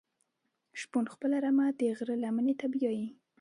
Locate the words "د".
1.79-1.81